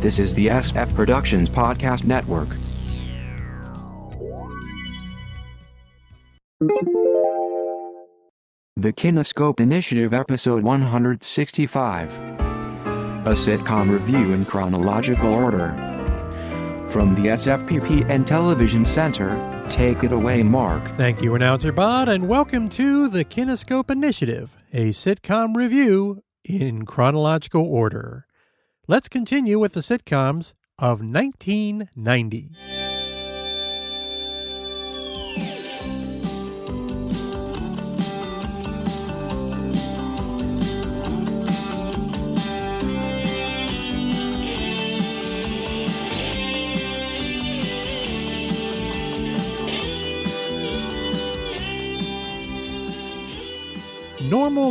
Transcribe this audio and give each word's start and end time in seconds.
This 0.00 0.18
is 0.18 0.34
the 0.34 0.46
SF 0.46 0.94
Productions 0.94 1.50
Podcast 1.50 2.06
Network. 2.06 2.48
The 8.78 8.94
Kinescope 8.94 9.60
Initiative, 9.60 10.14
Episode 10.14 10.62
165. 10.62 12.18
A 12.18 13.34
sitcom 13.34 13.90
review 13.90 14.32
in 14.32 14.46
chronological 14.46 15.34
order. 15.34 15.68
From 16.88 17.14
the 17.14 17.28
SFPP 17.32 18.08
and 18.08 18.26
Television 18.26 18.86
Center, 18.86 19.66
take 19.68 20.02
it 20.02 20.12
away, 20.12 20.42
Mark. 20.42 20.82
Thank 20.92 21.20
you, 21.20 21.34
Announcer 21.34 21.72
Bot, 21.72 22.08
and 22.08 22.26
welcome 22.26 22.70
to 22.70 23.08
the 23.08 23.26
Kinescope 23.26 23.90
Initiative, 23.90 24.56
a 24.72 24.92
sitcom 24.92 25.54
review 25.54 26.22
in 26.42 26.86
chronological 26.86 27.66
order. 27.66 28.24
Let's 28.90 29.08
continue 29.08 29.60
with 29.60 29.74
the 29.74 29.82
sitcoms 29.82 30.52
of 30.76 31.00
1990. 31.00 32.89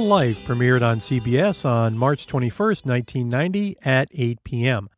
Life 0.10 0.40
premiered 0.40 0.82
on 0.82 1.02
CBS 1.02 1.64
on 1.64 1.96
March 1.96 2.26
21, 2.26 2.50
1990 2.84 3.76
at 3.86 4.08
8 4.12 4.44
p.m. 4.44 4.90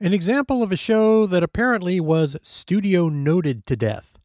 An 0.00 0.12
example 0.12 0.64
of 0.64 0.72
a 0.72 0.76
show 0.76 1.26
that 1.26 1.44
apparently 1.44 2.00
was 2.00 2.36
studio 2.42 3.08
noted 3.08 3.66
to 3.66 3.76
death. 3.76 4.18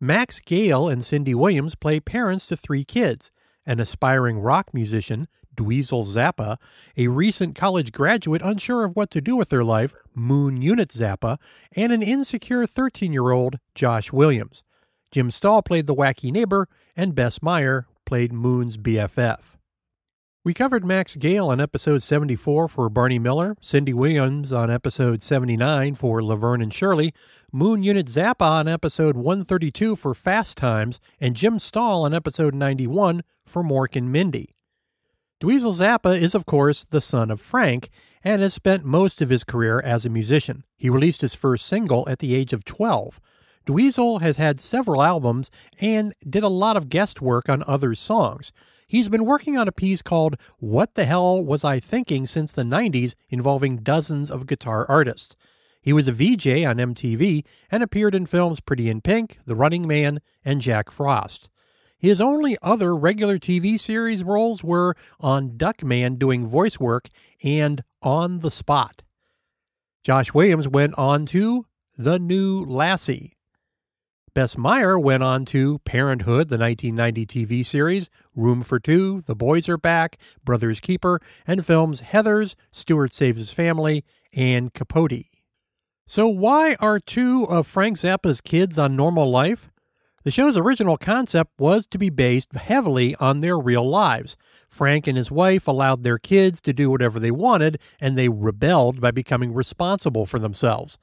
Max 0.00 0.40
Gail 0.40 0.88
and 0.88 1.04
Cindy 1.04 1.36
Williams 1.36 1.76
play 1.76 2.00
parents 2.00 2.46
to 2.48 2.56
three 2.56 2.82
kids 2.82 3.30
an 3.64 3.78
aspiring 3.78 4.40
rock 4.40 4.74
musician, 4.74 5.28
Dweezil 5.54 6.04
Zappa, 6.04 6.56
a 6.96 7.06
recent 7.06 7.54
college 7.54 7.92
graduate 7.92 8.42
unsure 8.42 8.82
of 8.82 8.96
what 8.96 9.12
to 9.12 9.20
do 9.20 9.36
with 9.36 9.50
their 9.50 9.62
life, 9.62 9.94
Moon 10.16 10.60
Unit 10.60 10.88
Zappa, 10.88 11.38
and 11.76 11.92
an 11.92 12.02
insecure 12.02 12.66
13 12.66 13.12
year 13.12 13.30
old, 13.30 13.60
Josh 13.76 14.10
Williams. 14.10 14.64
Jim 15.12 15.30
Staahl 15.30 15.64
played 15.64 15.86
the 15.86 15.94
wacky 15.94 16.32
neighbor, 16.32 16.66
and 16.96 17.14
Bess 17.14 17.40
Meyer 17.40 17.86
played 18.04 18.32
Moon's 18.32 18.76
BFF. 18.76 19.55
We 20.46 20.54
covered 20.54 20.84
Max 20.84 21.16
Gail 21.16 21.48
on 21.48 21.60
episode 21.60 22.04
74 22.04 22.68
for 22.68 22.88
Barney 22.88 23.18
Miller, 23.18 23.56
Cindy 23.60 23.92
Williams 23.92 24.52
on 24.52 24.70
episode 24.70 25.20
79 25.20 25.96
for 25.96 26.22
Laverne 26.22 26.62
and 26.62 26.72
Shirley, 26.72 27.12
Moon 27.50 27.82
Unit 27.82 28.06
Zappa 28.06 28.42
on 28.42 28.68
episode 28.68 29.16
132 29.16 29.96
for 29.96 30.14
Fast 30.14 30.56
Times, 30.56 31.00
and 31.18 31.34
Jim 31.34 31.58
Staahl 31.58 32.04
on 32.04 32.14
episode 32.14 32.54
91 32.54 33.24
for 33.44 33.64
Mork 33.64 33.96
and 33.96 34.12
Mindy. 34.12 34.54
Dweezil 35.40 35.74
Zappa 35.74 36.16
is, 36.16 36.32
of 36.32 36.46
course, 36.46 36.84
the 36.84 37.00
son 37.00 37.32
of 37.32 37.40
Frank 37.40 37.88
and 38.22 38.40
has 38.40 38.54
spent 38.54 38.84
most 38.84 39.20
of 39.20 39.30
his 39.30 39.42
career 39.42 39.80
as 39.80 40.06
a 40.06 40.10
musician. 40.10 40.62
He 40.76 40.88
released 40.88 41.22
his 41.22 41.34
first 41.34 41.66
single 41.66 42.08
at 42.08 42.20
the 42.20 42.36
age 42.36 42.52
of 42.52 42.64
12. 42.64 43.20
Dweezil 43.66 44.20
has 44.20 44.36
had 44.36 44.60
several 44.60 45.02
albums 45.02 45.50
and 45.80 46.14
did 46.30 46.44
a 46.44 46.48
lot 46.48 46.76
of 46.76 46.88
guest 46.88 47.20
work 47.20 47.48
on 47.48 47.64
other 47.66 47.96
songs. 47.96 48.52
He's 48.88 49.08
been 49.08 49.24
working 49.24 49.56
on 49.56 49.66
a 49.66 49.72
piece 49.72 50.00
called 50.00 50.36
What 50.58 50.94
the 50.94 51.06
Hell 51.06 51.44
Was 51.44 51.64
I 51.64 51.80
Thinking 51.80 52.24
since 52.24 52.52
the 52.52 52.62
90s 52.62 53.14
involving 53.28 53.78
dozens 53.78 54.30
of 54.30 54.46
guitar 54.46 54.86
artists. 54.88 55.34
He 55.82 55.92
was 55.92 56.06
a 56.06 56.12
VJ 56.12 56.64
on 56.64 56.76
MTV 56.76 57.44
and 57.68 57.82
appeared 57.82 58.14
in 58.14 58.26
films 58.26 58.60
Pretty 58.60 58.88
in 58.88 59.00
Pink, 59.00 59.38
The 59.44 59.56
Running 59.56 59.88
Man, 59.88 60.20
and 60.44 60.60
Jack 60.60 60.92
Frost. 60.92 61.50
His 61.98 62.20
only 62.20 62.56
other 62.62 62.94
regular 62.94 63.38
TV 63.38 63.78
series 63.78 64.22
roles 64.22 64.62
were 64.62 64.94
on 65.18 65.50
Duckman 65.58 66.18
doing 66.18 66.46
voice 66.46 66.78
work 66.78 67.08
and 67.42 67.82
On 68.02 68.38
the 68.38 68.50
Spot. 68.52 69.02
Josh 70.04 70.32
Williams 70.32 70.68
went 70.68 70.94
on 70.96 71.26
to 71.26 71.66
The 71.96 72.20
New 72.20 72.64
Lassie. 72.64 73.35
Bess 74.36 74.58
Meyer 74.58 74.98
went 74.98 75.22
on 75.22 75.46
to 75.46 75.78
Parenthood, 75.78 76.50
the 76.50 76.58
1990 76.58 77.24
TV 77.24 77.64
series, 77.64 78.10
Room 78.34 78.62
for 78.62 78.78
Two, 78.78 79.22
The 79.22 79.34
Boys 79.34 79.66
Are 79.66 79.78
Back, 79.78 80.18
Brothers 80.44 80.78
Keeper, 80.78 81.22
and 81.46 81.64
films 81.64 82.02
Heathers, 82.02 82.54
Stuart 82.70 83.14
Saves 83.14 83.38
His 83.38 83.50
Family, 83.50 84.04
and 84.34 84.74
Capote. 84.74 85.24
So, 86.06 86.28
why 86.28 86.74
are 86.80 87.00
two 87.00 87.44
of 87.44 87.66
Frank 87.66 87.96
Zappa's 87.96 88.42
kids 88.42 88.78
on 88.78 88.94
Normal 88.94 89.30
Life? 89.30 89.70
The 90.24 90.30
show's 90.30 90.58
original 90.58 90.98
concept 90.98 91.52
was 91.58 91.86
to 91.86 91.96
be 91.96 92.10
based 92.10 92.52
heavily 92.52 93.14
on 93.14 93.40
their 93.40 93.58
real 93.58 93.88
lives. 93.88 94.36
Frank 94.68 95.06
and 95.06 95.16
his 95.16 95.30
wife 95.30 95.66
allowed 95.66 96.02
their 96.02 96.18
kids 96.18 96.60
to 96.60 96.74
do 96.74 96.90
whatever 96.90 97.18
they 97.18 97.30
wanted, 97.30 97.78
and 97.98 98.18
they 98.18 98.28
rebelled 98.28 99.00
by 99.00 99.12
becoming 99.12 99.54
responsible 99.54 100.26
for 100.26 100.38
themselves. 100.38 100.98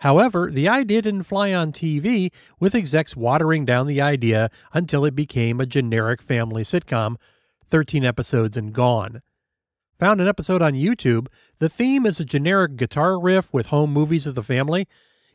However, 0.00 0.50
the 0.50 0.68
idea 0.68 1.02
didn't 1.02 1.24
fly 1.24 1.52
on 1.52 1.72
TV, 1.72 2.30
with 2.58 2.74
execs 2.74 3.14
watering 3.16 3.66
down 3.66 3.86
the 3.86 4.00
idea 4.00 4.50
until 4.72 5.04
it 5.04 5.14
became 5.14 5.60
a 5.60 5.66
generic 5.66 6.22
family 6.22 6.62
sitcom 6.62 7.16
13 7.68 8.04
episodes 8.04 8.56
and 8.56 8.72
gone. 8.72 9.20
Found 9.98 10.22
an 10.22 10.26
episode 10.26 10.62
on 10.62 10.72
YouTube. 10.72 11.28
The 11.58 11.68
theme 11.68 12.06
is 12.06 12.18
a 12.18 12.24
generic 12.24 12.76
guitar 12.76 13.20
riff 13.20 13.52
with 13.52 13.66
home 13.66 13.92
movies 13.92 14.26
of 14.26 14.34
the 14.34 14.42
family. 14.42 14.88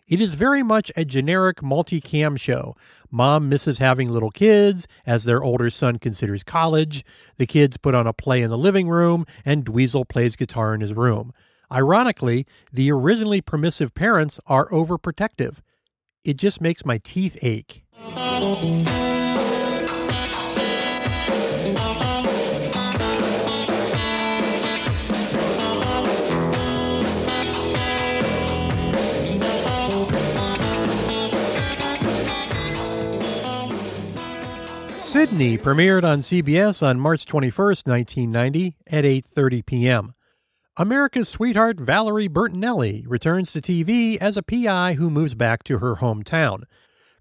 It 0.07 0.19
is 0.19 0.33
very 0.33 0.63
much 0.63 0.91
a 0.95 1.05
generic 1.05 1.57
multicam 1.57 2.37
show. 2.39 2.75
Mom 3.11 3.47
misses 3.47 3.77
having 3.77 4.09
little 4.09 4.31
kids 4.31 4.87
as 5.05 5.25
their 5.25 5.43
older 5.43 5.69
son 5.69 5.99
considers 5.99 6.43
college. 6.43 7.05
The 7.37 7.45
kids 7.45 7.77
put 7.77 7.93
on 7.93 8.07
a 8.07 8.13
play 8.13 8.41
in 8.41 8.49
the 8.49 8.57
living 8.57 8.89
room, 8.89 9.25
and 9.45 9.63
Dweezil 9.63 10.09
plays 10.09 10.35
guitar 10.35 10.73
in 10.73 10.81
his 10.81 10.93
room. 10.93 11.33
Ironically, 11.71 12.45
the 12.71 12.91
originally 12.91 13.41
permissive 13.41 13.93
parents 13.93 14.39
are 14.47 14.69
overprotective. 14.69 15.57
It 16.23 16.37
just 16.37 16.61
makes 16.61 16.85
my 16.85 16.99
teeth 17.03 17.37
ache. 17.41 17.83
Sydney 35.15 35.57
premiered 35.57 36.03
on 36.03 36.19
CBS 36.19 36.85
on 36.85 36.99
March 36.99 37.25
21, 37.25 37.67
1990 37.85 38.75
at 38.87 39.05
8:30 39.05 39.65
p.m. 39.65 40.14
America's 40.77 41.29
sweetheart 41.29 41.79
Valerie 41.79 42.27
Bertinelli 42.27 43.05
returns 43.07 43.53
to 43.53 43.61
TV 43.61 44.17
as 44.17 44.35
a 44.35 44.43
PI 44.43 44.95
who 44.95 45.09
moves 45.09 45.33
back 45.33 45.63
to 45.63 45.77
her 45.77 45.95
hometown. 45.95 46.63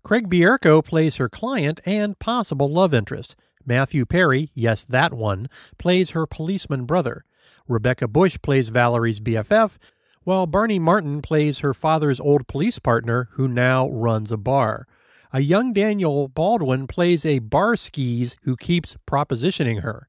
Craig 0.03 0.28
Bierko 0.28 0.84
plays 0.84 1.19
her 1.19 1.28
client 1.28 1.78
and 1.87 2.19
possible 2.19 2.69
love 2.69 2.93
interest. 2.93 3.37
Matthew 3.64 4.06
Perry, 4.06 4.50
yes, 4.54 4.84
that 4.87 5.14
one, 5.14 5.48
plays 5.78 6.10
her 6.10 6.26
policeman 6.26 6.84
brother. 6.84 7.25
Rebecca 7.69 8.09
Bush 8.09 8.37
plays 8.43 8.70
Valerie's 8.70 9.20
BFF, 9.20 9.78
while 10.25 10.48
Barney 10.48 10.81
Martin 10.81 11.22
plays 11.22 11.60
her 11.60 11.72
father's 11.72 12.19
old 12.19 12.48
police 12.48 12.81
partner 12.81 13.28
who 13.34 13.47
now 13.47 13.88
runs 13.88 14.32
a 14.32 14.37
bar. 14.37 14.88
A 15.32 15.41
young 15.41 15.72
Daniel 15.72 16.26
Baldwin 16.26 16.88
plays 16.88 17.25
a 17.25 17.38
bar 17.38 17.76
skis 17.76 18.34
who 18.43 18.56
keeps 18.56 18.97
propositioning 19.06 19.82
her. 19.82 20.09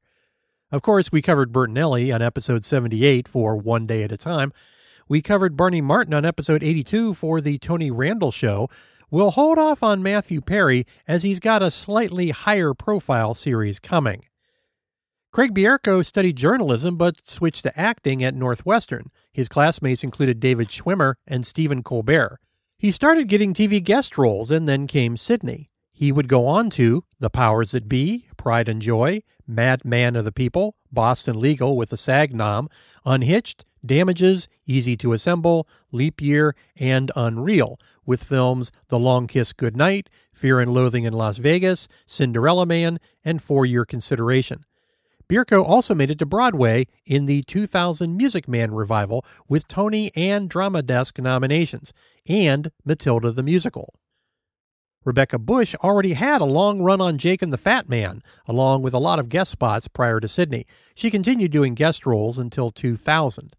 Of 0.72 0.82
course, 0.82 1.12
we 1.12 1.22
covered 1.22 1.52
Bertinelli 1.52 2.12
on 2.12 2.22
episode 2.22 2.64
78 2.64 3.28
for 3.28 3.56
One 3.56 3.86
Day 3.86 4.02
at 4.02 4.10
a 4.10 4.16
Time. 4.16 4.52
We 5.08 5.22
covered 5.22 5.56
Barney 5.56 5.80
Martin 5.80 6.12
on 6.12 6.24
episode 6.24 6.64
82 6.64 7.14
for 7.14 7.40
The 7.40 7.56
Tony 7.58 7.92
Randall 7.92 8.32
Show. 8.32 8.68
We'll 9.08 9.30
hold 9.30 9.58
off 9.58 9.84
on 9.84 10.02
Matthew 10.02 10.40
Perry 10.40 10.84
as 11.06 11.22
he's 11.22 11.38
got 11.38 11.62
a 11.62 11.70
slightly 11.70 12.30
higher 12.30 12.74
profile 12.74 13.32
series 13.34 13.78
coming. 13.78 14.24
Craig 15.30 15.54
Bierko 15.54 16.04
studied 16.04 16.34
journalism 16.34 16.96
but 16.96 17.28
switched 17.28 17.62
to 17.62 17.78
acting 17.78 18.24
at 18.24 18.34
Northwestern. 18.34 19.12
His 19.32 19.48
classmates 19.48 20.02
included 20.02 20.40
David 20.40 20.68
Schwimmer 20.68 21.14
and 21.28 21.46
Stephen 21.46 21.84
Colbert. 21.84 22.40
He 22.76 22.90
started 22.90 23.28
getting 23.28 23.54
TV 23.54 23.80
guest 23.80 24.18
roles 24.18 24.50
and 24.50 24.68
then 24.68 24.88
came 24.88 25.16
Sydney. 25.16 25.70
He 25.92 26.10
would 26.10 26.26
go 26.26 26.46
on 26.46 26.70
to 26.70 27.04
The 27.20 27.30
Powers 27.30 27.70
That 27.70 27.88
Be, 27.88 28.26
Pride 28.36 28.68
and 28.68 28.82
Joy, 28.82 29.22
Madman 29.46 30.16
of 30.16 30.24
the 30.24 30.32
People, 30.32 30.76
Boston 30.92 31.40
Legal 31.40 31.76
with 31.76 31.90
the 31.90 31.96
SAG 31.96 32.34
nom, 32.34 32.68
Unhitched, 33.04 33.64
Damages, 33.84 34.48
Easy 34.66 34.96
to 34.96 35.12
Assemble, 35.12 35.68
Leap 35.92 36.20
Year, 36.20 36.54
and 36.76 37.12
Unreal, 37.14 37.78
with 38.04 38.24
films 38.24 38.72
The 38.88 38.98
Long 38.98 39.26
Kiss 39.26 39.52
Goodnight, 39.52 40.10
Fear 40.32 40.60
and 40.60 40.74
Loathing 40.74 41.04
in 41.04 41.12
Las 41.12 41.38
Vegas, 41.38 41.88
Cinderella 42.06 42.66
Man, 42.66 42.98
and 43.24 43.40
For 43.40 43.64
Your 43.64 43.84
Consideration. 43.84 44.64
Bierko 45.28 45.64
also 45.64 45.94
made 45.94 46.10
it 46.10 46.18
to 46.20 46.26
Broadway 46.26 46.86
in 47.04 47.26
the 47.26 47.42
2000 47.42 48.16
Music 48.16 48.46
Man 48.46 48.72
revival 48.72 49.24
with 49.48 49.66
Tony 49.66 50.12
and 50.14 50.48
Drama 50.48 50.82
Desk 50.82 51.18
nominations, 51.18 51.92
and 52.28 52.70
Matilda 52.84 53.32
the 53.32 53.42
Musical. 53.42 53.94
Rebecca 55.06 55.38
Bush 55.38 55.76
already 55.76 56.14
had 56.14 56.40
a 56.40 56.44
long 56.44 56.82
run 56.82 57.00
on 57.00 57.16
Jake 57.16 57.40
and 57.40 57.52
the 57.52 57.56
Fat 57.56 57.88
Man, 57.88 58.22
along 58.48 58.82
with 58.82 58.92
a 58.92 58.98
lot 58.98 59.20
of 59.20 59.28
guest 59.28 59.52
spots 59.52 59.86
prior 59.86 60.18
to 60.18 60.26
Sydney. 60.26 60.66
She 60.96 61.12
continued 61.12 61.52
doing 61.52 61.74
guest 61.74 62.04
roles 62.04 62.38
until 62.38 62.72
2000. 62.72 63.54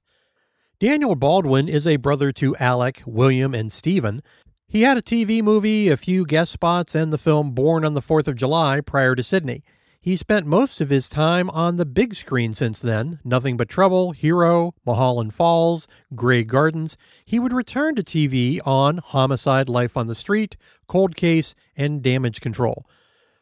Daniel 0.78 1.16
Baldwin 1.16 1.70
is 1.70 1.88
a 1.88 1.96
brother 1.96 2.34
to 2.34 2.54
Alec, 2.58 3.02
William, 3.06 3.56
and 3.56 3.72
Stephen. 3.72 4.22
He 4.68 4.82
had 4.82 4.98
a 4.98 5.02
TV 5.02 5.42
movie, 5.42 5.88
a 5.88 5.96
few 5.96 6.26
guest 6.26 6.52
spots, 6.52 6.94
and 6.94 7.14
the 7.14 7.18
film 7.18 7.52
Born 7.52 7.86
on 7.86 7.94
the 7.94 8.02
Fourth 8.02 8.28
of 8.28 8.36
July 8.36 8.82
prior 8.82 9.16
to 9.16 9.24
Sydney. 9.24 9.64
He 10.00 10.16
spent 10.16 10.46
most 10.46 10.80
of 10.80 10.90
his 10.90 11.10
time 11.10 11.50
on 11.50 11.76
the 11.76 11.86
big 11.86 12.16
screen 12.16 12.54
since 12.54 12.80
then 12.80 13.20
Nothing 13.24 13.58
But 13.58 13.68
Trouble, 13.68 14.12
Hero, 14.12 14.74
Mulholland 14.86 15.34
Falls, 15.34 15.88
Grey 16.16 16.44
Gardens. 16.44 16.98
He 17.26 17.40
would 17.40 17.54
return 17.54 17.96
to 17.96 18.04
TV 18.04 18.60
on 18.66 19.00
Homicide 19.00 19.68
Life 19.68 19.98
on 19.98 20.08
the 20.08 20.16
Street, 20.16 20.56
Cold 20.88 21.16
Case, 21.16 21.56
and 21.76 22.02
Damage 22.02 22.42
Control. 22.42 22.86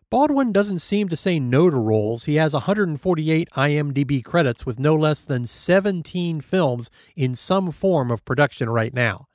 Baldwin 0.09 0.51
doesn't 0.51 0.79
seem 0.79 1.09
to 1.09 1.17
say 1.17 1.39
no 1.39 1.69
to 1.69 1.75
roles. 1.75 2.25
He 2.25 2.35
has 2.35 2.53
148 2.53 3.49
IMDb 3.51 4.23
credits 4.23 4.65
with 4.65 4.79
no 4.79 4.95
less 4.95 5.21
than 5.23 5.45
17 5.45 6.41
films 6.41 6.89
in 7.15 7.35
some 7.35 7.71
form 7.71 8.11
of 8.11 8.23
production 8.23 8.69
right 8.69 8.93
now. 8.93 9.27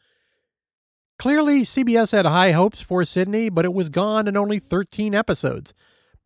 Clearly, 1.18 1.64
CBS 1.64 2.12
had 2.12 2.24
high 2.24 2.52
hopes 2.52 2.80
for 2.80 3.04
Sydney, 3.04 3.50
but 3.50 3.66
it 3.66 3.74
was 3.74 3.90
gone 3.90 4.26
in 4.26 4.38
only 4.38 4.58
13 4.58 5.14
episodes. 5.14 5.74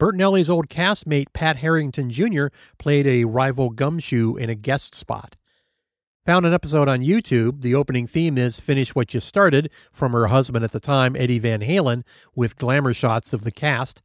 Bertinelli's 0.00 0.50
old 0.50 0.68
castmate 0.68 1.32
Pat 1.32 1.58
Harrington 1.58 2.10
Jr. 2.10 2.46
played 2.78 3.06
a 3.06 3.24
rival 3.24 3.70
gumshoe 3.70 4.36
in 4.36 4.50
a 4.50 4.54
guest 4.54 4.94
spot. 4.94 5.36
Found 6.26 6.46
an 6.46 6.54
episode 6.54 6.88
on 6.88 7.00
YouTube. 7.00 7.60
The 7.60 7.74
opening 7.74 8.06
theme 8.06 8.38
is 8.38 8.58
Finish 8.58 8.94
What 8.94 9.12
You 9.12 9.20
Started 9.20 9.70
from 9.92 10.12
her 10.12 10.28
husband 10.28 10.64
at 10.64 10.72
the 10.72 10.80
time, 10.80 11.14
Eddie 11.16 11.38
Van 11.38 11.60
Halen, 11.60 12.02
with 12.34 12.56
glamour 12.56 12.94
shots 12.94 13.32
of 13.32 13.44
the 13.44 13.52
cast. 13.52 14.02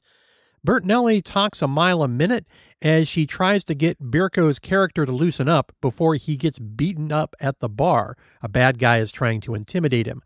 Bertinelli 0.68 1.21
talks 1.24 1.62
a 1.62 1.68
mile 1.68 2.03
a 2.03 2.09
minute 2.09 2.45
as 2.81 3.07
she 3.07 3.25
tries 3.25 3.63
to 3.63 3.74
get 3.74 4.12
Bierko's 4.12 4.59
character 4.59 5.06
to 5.06 5.12
loosen 5.12 5.47
up 5.47 5.71
before 5.80 6.15
he 6.15 6.35
gets 6.35 6.59
beaten 6.59 7.12
up 7.13 7.35
at 7.39 7.59
the 7.59 7.69
bar. 7.69 8.18
A 8.42 8.50
bad 8.50 8.77
guy 8.80 8.97
is 8.97 9.13
trying 9.13 9.39
to 9.42 9.56
intimidate 9.56 10.06
him. 10.06 10.21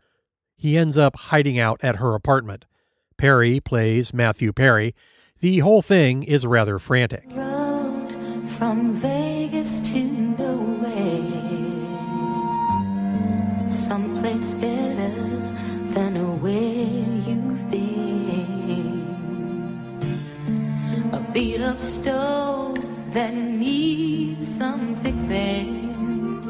He 0.56 0.76
ends 0.76 0.98
up 0.98 1.16
hiding 1.16 1.58
out 1.58 1.78
at 1.82 1.96
her 1.96 2.14
apartment. 2.14 2.64
Perry 3.16 3.60
plays 3.60 4.12
Matthew 4.12 4.52
Perry. 4.52 4.94
The 5.44 5.58
whole 5.58 5.82
thing 5.82 6.22
is 6.22 6.46
rather 6.46 6.78
frantic. 6.78 7.24
Road 7.34 8.16
from 8.56 8.94
Vegas 8.94 9.80
to 9.92 10.02
nowhere, 10.02 11.20
someplace 13.68 14.54
better 14.54 15.12
than 15.92 16.40
where 16.40 16.86
you've 17.28 17.70
been. 17.70 19.04
A 21.12 21.20
beat 21.34 21.60
up 21.60 21.82
stove 21.82 22.78
that 23.12 23.34
needs 23.34 24.48
some 24.48 24.96
fixing. 24.96 26.40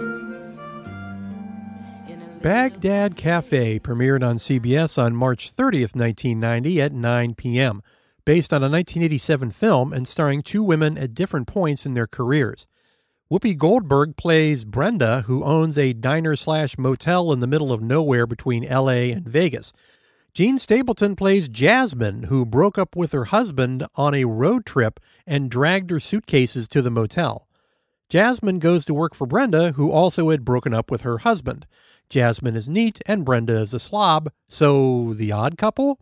Baghdad 2.40 3.16
Cafe 3.16 3.80
premiered 3.80 4.22
on 4.22 4.38
CBS 4.38 5.02
on 5.02 5.16
March 5.16 5.50
30th, 5.52 5.96
1990 5.96 6.80
at 6.80 6.92
9 6.92 7.34
p.m., 7.34 7.82
based 8.24 8.52
on 8.52 8.62
a 8.62 8.70
1987 8.70 9.50
film 9.50 9.92
and 9.92 10.08
starring 10.08 10.42
two 10.42 10.62
women 10.62 10.96
at 10.96 11.14
different 11.14 11.46
points 11.46 11.84
in 11.84 11.94
their 11.94 12.06
careers. 12.06 12.66
Whoopi 13.30 13.56
Goldberg 13.56 14.16
plays 14.16 14.64
Brenda, 14.64 15.22
who 15.22 15.44
owns 15.44 15.78
a 15.78 15.92
diner 15.92 16.36
slash 16.36 16.76
motel 16.78 17.32
in 17.32 17.40
the 17.40 17.46
middle 17.46 17.72
of 17.72 17.82
nowhere 17.82 18.26
between 18.26 18.68
LA 18.68 19.10
and 19.12 19.26
Vegas. 19.26 19.72
Jean 20.34 20.58
Stapleton 20.58 21.16
plays 21.16 21.48
Jasmine, 21.48 22.24
who 22.24 22.44
broke 22.44 22.76
up 22.76 22.96
with 22.96 23.12
her 23.12 23.26
husband 23.26 23.86
on 23.94 24.14
a 24.14 24.24
road 24.24 24.66
trip 24.66 25.00
and 25.26 25.50
dragged 25.50 25.90
her 25.90 26.00
suitcases 26.00 26.68
to 26.68 26.82
the 26.82 26.90
motel. 26.90 27.48
Jasmine 28.08 28.58
goes 28.58 28.84
to 28.84 28.94
work 28.94 29.14
for 29.14 29.26
Brenda, 29.26 29.72
who 29.72 29.90
also 29.90 30.30
had 30.30 30.44
broken 30.44 30.74
up 30.74 30.90
with 30.90 31.02
her 31.02 31.18
husband. 31.18 31.66
Jasmine 32.10 32.56
is 32.56 32.68
neat 32.68 33.00
and 33.06 33.24
Brenda 33.24 33.56
is 33.56 33.72
a 33.72 33.80
slob, 33.80 34.30
so 34.48 35.14
the 35.14 35.32
odd 35.32 35.56
couple? 35.56 35.98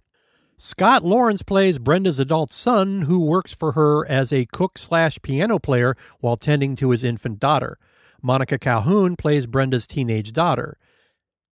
Scott 0.64 1.04
Lawrence 1.04 1.42
plays 1.42 1.80
Brenda's 1.80 2.20
adult 2.20 2.52
son, 2.52 3.02
who 3.02 3.18
works 3.18 3.52
for 3.52 3.72
her 3.72 4.08
as 4.08 4.32
a 4.32 4.46
cook 4.52 4.78
slash 4.78 5.20
piano 5.20 5.58
player 5.58 5.96
while 6.20 6.36
tending 6.36 6.76
to 6.76 6.90
his 6.90 7.02
infant 7.02 7.40
daughter. 7.40 7.80
Monica 8.22 8.60
Calhoun 8.60 9.16
plays 9.16 9.48
Brenda's 9.48 9.88
teenage 9.88 10.32
daughter. 10.32 10.78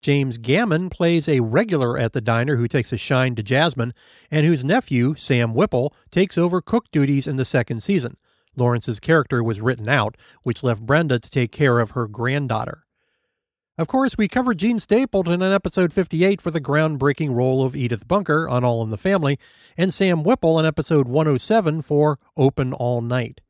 James 0.00 0.38
Gammon 0.38 0.90
plays 0.90 1.28
a 1.28 1.40
regular 1.40 1.98
at 1.98 2.12
the 2.12 2.20
diner 2.20 2.54
who 2.54 2.68
takes 2.68 2.92
a 2.92 2.96
shine 2.96 3.34
to 3.34 3.42
Jasmine, 3.42 3.94
and 4.30 4.46
whose 4.46 4.64
nephew, 4.64 5.16
Sam 5.16 5.54
Whipple, 5.54 5.92
takes 6.12 6.38
over 6.38 6.62
cook 6.62 6.88
duties 6.92 7.26
in 7.26 7.34
the 7.34 7.44
second 7.44 7.82
season. 7.82 8.16
Lawrence's 8.54 9.00
character 9.00 9.42
was 9.42 9.60
written 9.60 9.88
out, 9.88 10.16
which 10.44 10.62
left 10.62 10.86
Brenda 10.86 11.18
to 11.18 11.28
take 11.28 11.50
care 11.50 11.80
of 11.80 11.90
her 11.90 12.06
granddaughter. 12.06 12.86
Of 13.80 13.88
course, 13.88 14.18
we 14.18 14.28
covered 14.28 14.58
Jean 14.58 14.78
Stapleton 14.78 15.40
in 15.40 15.52
episode 15.52 15.90
58 15.90 16.42
for 16.42 16.50
the 16.50 16.60
groundbreaking 16.60 17.34
role 17.34 17.64
of 17.64 17.74
Edith 17.74 18.06
Bunker 18.06 18.46
on 18.46 18.62
All 18.62 18.82
in 18.82 18.90
the 18.90 18.98
Family, 18.98 19.38
and 19.74 19.94
Sam 19.94 20.22
Whipple 20.22 20.58
in 20.58 20.66
episode 20.66 21.08
107 21.08 21.80
for 21.80 22.18
Open 22.36 22.74
All 22.74 23.00
Night. 23.00 23.40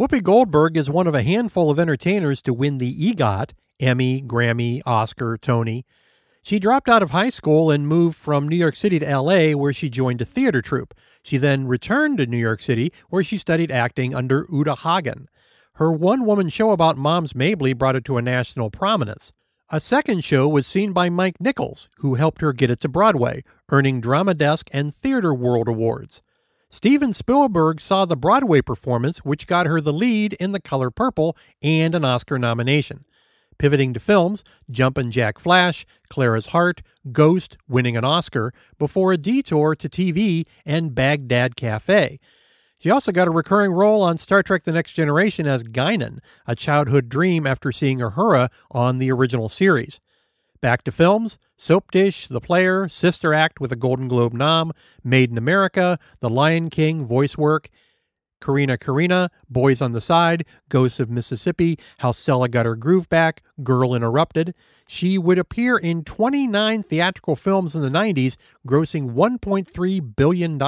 Whoopi 0.00 0.20
Goldberg 0.20 0.76
is 0.76 0.90
one 0.90 1.06
of 1.06 1.14
a 1.14 1.22
handful 1.22 1.70
of 1.70 1.78
entertainers 1.78 2.42
to 2.42 2.52
win 2.52 2.78
the 2.78 2.92
EGOT 2.92 3.52
Emmy, 3.78 4.20
Grammy, 4.20 4.82
Oscar, 4.84 5.38
Tony. 5.38 5.86
She 6.42 6.58
dropped 6.58 6.88
out 6.88 7.04
of 7.04 7.12
high 7.12 7.30
school 7.30 7.70
and 7.70 7.86
moved 7.86 8.16
from 8.16 8.48
New 8.48 8.56
York 8.56 8.74
City 8.74 8.98
to 8.98 9.16
LA, 9.16 9.52
where 9.52 9.72
she 9.72 9.88
joined 9.88 10.20
a 10.20 10.24
theater 10.24 10.60
troupe. 10.60 10.92
She 11.22 11.36
then 11.36 11.68
returned 11.68 12.18
to 12.18 12.26
New 12.26 12.36
York 12.36 12.62
City, 12.62 12.92
where 13.10 13.22
she 13.22 13.38
studied 13.38 13.70
acting 13.70 14.12
under 14.12 14.48
Uta 14.52 14.74
Hagen. 14.74 15.28
Her 15.80 15.90
one 15.90 16.26
woman 16.26 16.50
show 16.50 16.72
about 16.72 16.98
Moms 16.98 17.34
Mabley 17.34 17.72
brought 17.72 17.96
it 17.96 18.04
to 18.04 18.18
a 18.18 18.22
national 18.22 18.68
prominence. 18.68 19.32
A 19.70 19.80
second 19.80 20.22
show 20.22 20.46
was 20.46 20.66
seen 20.66 20.92
by 20.92 21.08
Mike 21.08 21.40
Nichols, 21.40 21.88
who 22.00 22.16
helped 22.16 22.42
her 22.42 22.52
get 22.52 22.68
it 22.68 22.80
to 22.80 22.88
Broadway, 22.90 23.44
earning 23.70 24.02
Drama 24.02 24.34
Desk 24.34 24.68
and 24.74 24.94
Theater 24.94 25.32
World 25.32 25.68
Awards. 25.68 26.20
Steven 26.68 27.14
Spielberg 27.14 27.80
saw 27.80 28.04
the 28.04 28.14
Broadway 28.14 28.60
performance, 28.60 29.20
which 29.20 29.46
got 29.46 29.64
her 29.64 29.80
the 29.80 29.90
lead 29.90 30.34
in 30.34 30.52
The 30.52 30.60
Color 30.60 30.90
Purple 30.90 31.34
and 31.62 31.94
an 31.94 32.04
Oscar 32.04 32.38
nomination. 32.38 33.06
Pivoting 33.56 33.94
to 33.94 34.00
films, 34.00 34.44
Jumpin' 34.70 35.10
Jack 35.10 35.38
Flash, 35.38 35.86
Clara's 36.10 36.48
Heart, 36.48 36.82
Ghost, 37.10 37.56
winning 37.68 37.96
an 37.96 38.04
Oscar, 38.04 38.52
before 38.78 39.14
a 39.14 39.16
detour 39.16 39.74
to 39.76 39.88
TV 39.88 40.44
and 40.66 40.94
Baghdad 40.94 41.56
Cafe, 41.56 42.20
she 42.80 42.90
also 42.90 43.12
got 43.12 43.28
a 43.28 43.30
recurring 43.30 43.72
role 43.72 44.02
on 44.02 44.18
Star 44.18 44.42
Trek 44.42 44.64
The 44.64 44.72
Next 44.72 44.92
Generation 44.92 45.46
as 45.46 45.62
Guinan, 45.62 46.18
a 46.46 46.56
childhood 46.56 47.08
dream 47.08 47.46
after 47.46 47.70
seeing 47.70 47.98
Uhura 47.98 48.48
on 48.70 48.98
the 48.98 49.12
original 49.12 49.48
series. 49.48 50.00
Back 50.60 50.82
to 50.84 50.92
films 50.92 51.38
Soap 51.56 51.90
Dish, 51.90 52.26
The 52.28 52.40
Player, 52.40 52.88
Sister 52.88 53.32
Act 53.34 53.60
with 53.60 53.70
a 53.70 53.76
Golden 53.76 54.08
Globe 54.08 54.32
nom, 54.32 54.72
Made 55.04 55.30
in 55.30 55.38
America, 55.38 55.98
The 56.20 56.30
Lion 56.30 56.70
King 56.70 57.04
voice 57.04 57.36
work, 57.36 57.68
Corrina 58.40 58.78
Corrina, 58.78 59.28
Boys 59.50 59.82
on 59.82 59.92
the 59.92 60.00
Side, 60.00 60.46
Ghosts 60.70 61.00
of 61.00 61.10
Mississippi, 61.10 61.78
How 61.98 62.12
Stella 62.12 62.48
Got 62.48 62.66
Her 62.66 62.76
Groove 62.76 63.08
Back, 63.10 63.42
Girl 63.62 63.94
Interrupted. 63.94 64.54
She 64.88 65.18
would 65.18 65.38
appear 65.38 65.76
in 65.76 66.02
29 66.02 66.82
theatrical 66.82 67.36
films 67.36 67.74
in 67.74 67.82
the 67.82 67.90
90s, 67.90 68.36
grossing 68.66 69.12
$1.3 69.12 70.16
billion. 70.16 70.58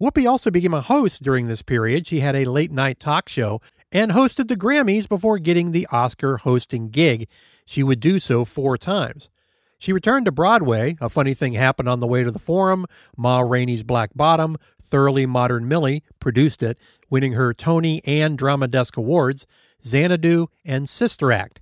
Whoopi 0.00 0.28
also 0.28 0.50
became 0.50 0.74
a 0.74 0.82
host 0.82 1.22
during 1.22 1.48
this 1.48 1.62
period. 1.62 2.06
She 2.06 2.20
had 2.20 2.36
a 2.36 2.44
late 2.44 2.70
night 2.70 3.00
talk 3.00 3.28
show 3.28 3.62
and 3.90 4.12
hosted 4.12 4.48
the 4.48 4.56
Grammys 4.56 5.08
before 5.08 5.38
getting 5.38 5.72
the 5.72 5.86
Oscar 5.90 6.36
hosting 6.36 6.90
gig. 6.90 7.28
She 7.64 7.82
would 7.82 8.00
do 8.00 8.18
so 8.18 8.44
four 8.44 8.76
times. 8.76 9.30
She 9.78 9.92
returned 9.92 10.26
to 10.26 10.32
Broadway. 10.32 10.96
A 11.00 11.08
funny 11.08 11.32
thing 11.32 11.54
happened 11.54 11.88
on 11.88 12.00
the 12.00 12.06
way 12.06 12.24
to 12.24 12.30
the 12.30 12.38
Forum. 12.38 12.86
Ma 13.16 13.40
Rainey's 13.40 13.82
Black 13.82 14.10
Bottom, 14.14 14.56
Thoroughly 14.82 15.26
Modern 15.26 15.66
Millie 15.68 16.02
produced 16.20 16.62
it, 16.62 16.78
winning 17.08 17.32
her 17.32 17.54
Tony 17.54 18.02
and 18.04 18.36
Drama 18.36 18.68
Desk 18.68 18.96
Awards, 18.96 19.46
Xanadu, 19.84 20.48
and 20.64 20.88
Sister 20.88 21.32
Act. 21.32 21.60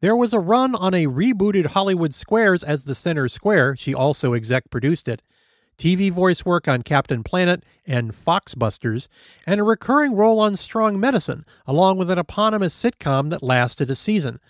There 0.00 0.16
was 0.16 0.32
a 0.32 0.38
run 0.38 0.74
on 0.76 0.94
a 0.94 1.06
rebooted 1.06 1.66
Hollywood 1.66 2.14
Squares 2.14 2.62
as 2.62 2.84
the 2.84 2.94
Center 2.94 3.28
Square. 3.28 3.76
She 3.76 3.94
also 3.94 4.34
exec 4.34 4.70
produced 4.70 5.08
it. 5.08 5.22
TV 5.78 6.10
voice 6.10 6.44
work 6.44 6.66
on 6.66 6.82
Captain 6.82 7.22
Planet 7.22 7.64
and 7.86 8.12
Foxbusters, 8.12 9.08
and 9.46 9.60
a 9.60 9.64
recurring 9.64 10.14
role 10.14 10.40
on 10.40 10.56
Strong 10.56 10.98
Medicine, 10.98 11.44
along 11.66 11.98
with 11.98 12.10
an 12.10 12.18
eponymous 12.18 12.74
sitcom 12.74 13.30
that 13.30 13.42
lasted 13.42 13.90
a 13.90 13.94
season. 13.94 14.40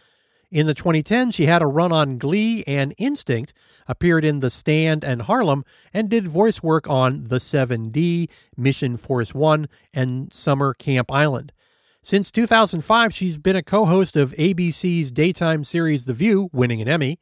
In 0.51 0.67
the 0.67 0.75
2010s, 0.75 1.35
she 1.35 1.45
had 1.45 1.61
a 1.61 1.67
run 1.67 1.93
on 1.93 2.17
Glee 2.17 2.65
and 2.67 2.95
Instinct, 2.97 3.53
appeared 3.87 4.25
in 4.25 4.39
The 4.39 4.49
Stand 4.49 5.05
and 5.05 5.23
Harlem, 5.23 5.65
and 5.93 6.09
did 6.09 6.27
voice 6.27 6.63
work 6.63 6.89
on 6.89 7.25
The 7.25 7.37
7D, 7.37 8.31
Mission 8.57 8.97
Force 8.97 9.35
One, 9.35 9.69
and 9.93 10.33
Summer 10.33 10.73
Camp 10.73 11.13
Island. 11.13 11.53
Since 12.03 12.31
2005, 12.31 13.13
she's 13.13 13.37
been 13.37 13.57
a 13.57 13.63
co 13.63 13.85
host 13.85 14.17
of 14.17 14.33
ABC's 14.33 15.11
daytime 15.11 15.65
series 15.65 16.07
The 16.07 16.15
View, 16.15 16.49
winning 16.55 16.81
an 16.81 16.89
Emmy. 16.89 17.19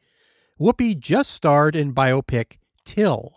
Whoopi 0.57 0.97
just 0.97 1.31
starred 1.31 1.75
in 1.75 1.93
biopic 1.93 2.57
Till. 2.85 3.35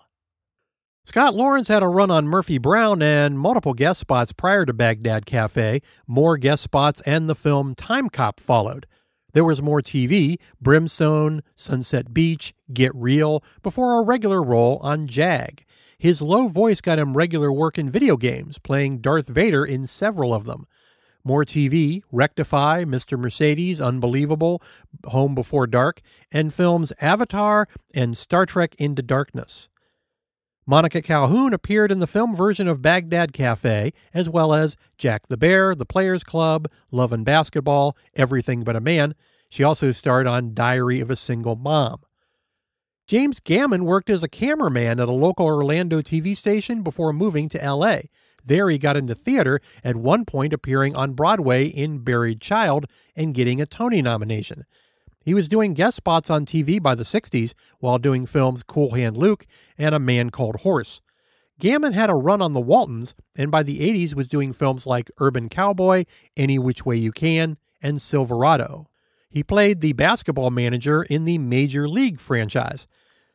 Scott 1.10 1.34
Lawrence 1.34 1.66
had 1.66 1.82
a 1.82 1.88
run 1.88 2.08
on 2.12 2.28
Murphy 2.28 2.56
Brown 2.56 3.02
and 3.02 3.36
multiple 3.36 3.74
guest 3.74 3.98
spots 3.98 4.32
prior 4.32 4.64
to 4.64 4.72
Baghdad 4.72 5.26
Cafe. 5.26 5.82
More 6.06 6.36
guest 6.36 6.62
spots 6.62 7.00
and 7.00 7.28
the 7.28 7.34
film 7.34 7.74
Time 7.74 8.08
Cop 8.08 8.38
followed. 8.38 8.86
There 9.32 9.42
was 9.42 9.60
more 9.60 9.80
TV, 9.80 10.36
Brimstone, 10.60 11.42
Sunset 11.56 12.14
Beach, 12.14 12.54
Get 12.72 12.94
Real, 12.94 13.42
before 13.60 13.98
a 13.98 14.04
regular 14.04 14.40
role 14.40 14.78
on 14.82 15.08
Jag. 15.08 15.64
His 15.98 16.22
low 16.22 16.46
voice 16.46 16.80
got 16.80 17.00
him 17.00 17.16
regular 17.16 17.50
work 17.50 17.76
in 17.76 17.90
video 17.90 18.16
games, 18.16 18.60
playing 18.60 19.00
Darth 19.00 19.26
Vader 19.26 19.64
in 19.64 19.88
several 19.88 20.32
of 20.32 20.44
them. 20.44 20.68
More 21.24 21.44
TV, 21.44 22.02
Rectify, 22.12 22.84
Mr. 22.84 23.18
Mercedes, 23.18 23.80
Unbelievable, 23.80 24.62
Home 25.06 25.34
Before 25.34 25.66
Dark, 25.66 26.02
and 26.30 26.54
films 26.54 26.92
Avatar 27.00 27.66
and 27.92 28.16
Star 28.16 28.46
Trek 28.46 28.76
Into 28.78 29.02
Darkness. 29.02 29.68
Monica 30.70 31.02
Calhoun 31.02 31.52
appeared 31.52 31.90
in 31.90 31.98
the 31.98 32.06
film 32.06 32.32
version 32.32 32.68
of 32.68 32.80
Baghdad 32.80 33.32
Cafe, 33.32 33.92
as 34.14 34.30
well 34.30 34.54
as 34.54 34.76
Jack 34.98 35.26
the 35.26 35.36
Bear, 35.36 35.74
The 35.74 35.84
Players 35.84 36.22
Club, 36.22 36.70
Love 36.92 37.12
and 37.12 37.24
Basketball, 37.24 37.96
Everything 38.14 38.62
But 38.62 38.76
a 38.76 38.80
Man. 38.80 39.16
She 39.48 39.64
also 39.64 39.90
starred 39.90 40.28
on 40.28 40.54
Diary 40.54 41.00
of 41.00 41.10
a 41.10 41.16
Single 41.16 41.56
Mom. 41.56 42.02
James 43.08 43.40
Gammon 43.40 43.84
worked 43.84 44.08
as 44.10 44.22
a 44.22 44.28
cameraman 44.28 45.00
at 45.00 45.08
a 45.08 45.12
local 45.12 45.46
Orlando 45.46 46.02
TV 46.02 46.36
station 46.36 46.84
before 46.84 47.12
moving 47.12 47.48
to 47.48 47.58
LA. 47.58 48.02
There 48.44 48.70
he 48.70 48.78
got 48.78 48.96
into 48.96 49.16
theater, 49.16 49.60
at 49.82 49.96
one 49.96 50.24
point 50.24 50.52
appearing 50.52 50.94
on 50.94 51.14
Broadway 51.14 51.66
in 51.66 51.98
Buried 51.98 52.40
Child 52.40 52.86
and 53.16 53.34
getting 53.34 53.60
a 53.60 53.66
Tony 53.66 54.02
nomination. 54.02 54.64
He 55.22 55.34
was 55.34 55.48
doing 55.48 55.74
guest 55.74 55.98
spots 55.98 56.30
on 56.30 56.46
TV 56.46 56.82
by 56.82 56.94
the 56.94 57.02
60s 57.02 57.52
while 57.78 57.98
doing 57.98 58.24
films 58.24 58.62
Cool 58.62 58.92
Hand 58.92 59.16
Luke 59.16 59.46
and 59.76 59.94
A 59.94 59.98
Man 59.98 60.30
Called 60.30 60.56
Horse. 60.56 61.02
Gammon 61.58 61.92
had 61.92 62.08
a 62.08 62.14
run 62.14 62.40
on 62.40 62.54
the 62.54 62.60
Waltons, 62.60 63.14
and 63.36 63.50
by 63.50 63.62
the 63.62 63.80
80s 63.80 64.14
was 64.14 64.28
doing 64.28 64.54
films 64.54 64.86
like 64.86 65.10
Urban 65.18 65.50
Cowboy, 65.50 66.06
Any 66.36 66.58
Which 66.58 66.86
Way 66.86 66.96
You 66.96 67.12
Can, 67.12 67.58
and 67.82 68.00
Silverado. 68.00 68.88
He 69.28 69.44
played 69.44 69.82
the 69.82 69.92
basketball 69.92 70.50
manager 70.50 71.02
in 71.02 71.26
the 71.26 71.36
Major 71.36 71.86
League 71.86 72.18
franchise. 72.18 72.86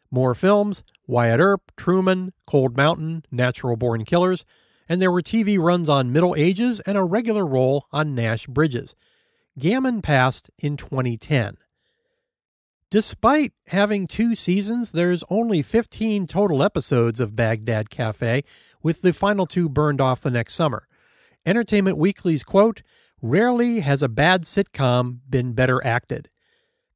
More 0.10 0.34
films 0.34 0.84
Wyatt 1.06 1.40
Earp, 1.40 1.72
Truman, 1.78 2.34
Cold 2.48 2.76
Mountain, 2.76 3.26
Natural 3.32 3.76
Born 3.76 4.06
Killers, 4.06 4.44
and 4.90 5.00
there 5.00 5.12
were 5.12 5.22
TV 5.22 5.60
runs 5.60 5.88
on 5.88 6.12
Middle 6.12 6.36
Ages 6.36 6.80
and 6.80 6.98
a 6.98 7.04
regular 7.04 7.46
role 7.46 7.86
on 7.92 8.16
Nash 8.16 8.48
Bridges. 8.48 8.96
Gammon 9.60 10.02
passed 10.02 10.50
in 10.58 10.78
2010. 10.78 11.58
Despite 12.92 13.54
having 13.68 14.06
two 14.06 14.36
seasons, 14.36 14.92
there's 14.92 15.24
only 15.30 15.62
15 15.62 16.28
total 16.28 16.62
episodes 16.62 17.20
of 17.20 17.36
Baghdad 17.36 17.90
Cafe, 17.90 18.44
with 18.84 19.02
the 19.02 19.12
final 19.12 19.48
two 19.48 19.68
burned 19.68 20.00
off 20.00 20.22
the 20.22 20.30
next 20.30 20.54
summer. 20.54 20.88
Entertainment 21.46 21.98
Weekly's 21.98 22.44
quote 22.44 22.84
Rarely 23.22 23.80
has 23.80 24.04
a 24.04 24.08
bad 24.08 24.44
sitcom 24.44 25.20
been 25.28 25.54
better 25.54 25.84
acted. 25.86 26.30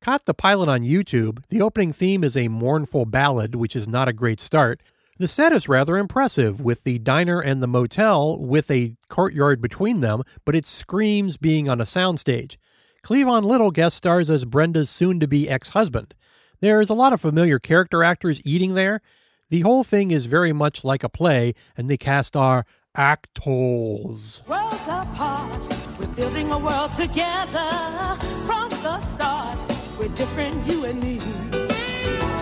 Caught 0.01 0.25
the 0.25 0.33
pilot 0.33 0.69
on 0.69 0.81
YouTube, 0.81 1.43
the 1.49 1.61
opening 1.61 1.91
theme 1.91 2.23
is 2.23 2.37
a 2.37 2.47
mournful 2.47 3.05
ballad, 3.05 3.55
which 3.55 3.75
is 3.75 3.87
not 3.87 4.07
a 4.07 4.13
great 4.13 4.39
start. 4.39 4.81
The 5.17 5.27
set 5.27 5.51
is 5.51 5.67
rather 5.67 5.97
impressive, 5.97 6.61
with 6.61 6.83
the 6.83 6.99
diner 6.99 7.41
and 7.41 7.61
the 7.61 7.67
motel 7.67 8.39
with 8.39 8.71
a 8.71 8.95
courtyard 9.09 9.61
between 9.61 9.99
them, 9.99 10.21
but 10.45 10.55
it 10.55 10.65
screams 10.65 11.35
being 11.35 11.67
on 11.67 11.81
a 11.81 11.85
soundstage. 11.85 12.55
Cleavon 13.03 13.43
Little 13.43 13.71
guest 13.71 13.97
stars 13.97 14.29
as 14.29 14.45
Brenda's 14.45 14.89
soon 14.89 15.19
to 15.19 15.27
be 15.27 15.49
ex 15.49 15.69
husband. 15.69 16.13
There's 16.59 16.89
a 16.89 16.93
lot 16.93 17.13
of 17.13 17.21
familiar 17.21 17.59
character 17.59 18.03
actors 18.03 18.41
eating 18.45 18.73
there. 18.73 19.01
The 19.49 19.61
whole 19.61 19.83
thing 19.83 20.11
is 20.11 20.25
very 20.25 20.53
much 20.53 20.83
like 20.83 21.03
a 21.03 21.09
play, 21.09 21.53
and 21.77 21.89
the 21.89 21.97
cast 21.97 22.35
are 22.35 22.65
actors. 22.95 24.43
Worlds 24.47 24.75
apart, 24.87 25.69
we're 25.99 26.07
building 26.07 26.51
a 26.51 26.59
world 26.59 26.93
together 26.93 28.17
from 28.45 28.69
the 28.83 29.01
start. 29.07 29.57
We're 29.97 30.09
different, 30.09 30.67
you 30.67 30.85
and 30.85 31.01
me. 31.01 31.17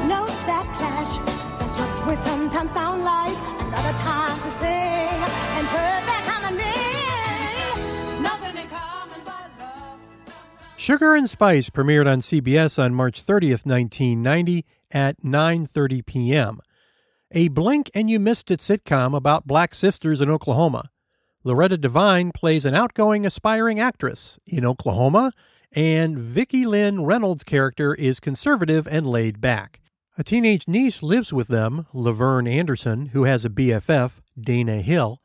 Notes 0.08 0.42
that 0.44 0.66
clash, 0.76 1.18
that's 1.60 1.76
what 1.78 2.08
we 2.08 2.16
sometimes 2.16 2.72
sound 2.72 3.04
like, 3.04 3.38
and 3.62 3.74
other 3.74 3.98
times 4.00 4.44
we 4.44 4.50
sing 4.50 5.22
in 5.60 5.66
perfect 5.68 6.28
harmony. 6.28 6.97
Sugar 10.88 11.16
and 11.16 11.30
Spice 11.30 11.70
premiered 11.70 12.10
on 12.10 12.22
CBS 12.22 12.82
on 12.82 12.94
March 12.96 13.22
30th, 13.22 13.66
1990 13.66 14.64
at 14.90 15.22
9:30 15.22 16.06
p.m. 16.06 16.62
A 17.34 17.50
blink 17.50 17.92
and 17.94 18.10
you 18.10 18.22
missed 18.22 18.50
it 18.52 18.62
sitcom 18.62 19.14
about 19.14 19.46
black 19.46 19.76
sisters 19.76 20.22
in 20.22 20.30
Oklahoma. 20.30 20.90
Loretta 21.44 21.78
Devine 21.78 22.32
plays 22.32 22.64
an 22.64 22.74
outgoing 22.74 23.26
aspiring 23.26 23.82
actress 23.82 24.40
in 24.46 24.64
Oklahoma, 24.64 25.34
and 25.74 26.18
Vickilyn 26.18 27.06
Reynolds' 27.06 27.44
character 27.44 27.94
is 27.94 28.22
conservative 28.22 28.88
and 28.88 29.06
laid 29.06 29.42
back. 29.42 29.82
A 30.18 30.24
teenage 30.24 30.70
niece 30.70 31.04
lives 31.04 31.34
with 31.34 31.50
them, 31.50 31.86
Laverne 31.94 32.48
Anderson, 32.48 33.08
who 33.08 33.26
has 33.26 33.44
a 33.44 33.50
BFF, 33.50 34.22
Dana 34.40 34.82
Hill. 34.82 35.20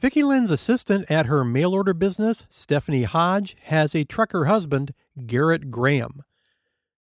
Vickilyn's 0.00 0.52
assistant 0.52 1.10
at 1.10 1.26
her 1.26 1.42
mail 1.42 1.74
order 1.74 1.92
business, 1.92 2.46
Stephanie 2.50 3.02
Hodge, 3.02 3.56
has 3.62 3.96
a 3.96 4.04
trucker 4.04 4.44
husband, 4.44 4.94
Garrett 5.26 5.70
Graham. 5.70 6.22